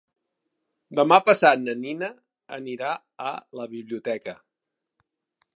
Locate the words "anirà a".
2.57-3.37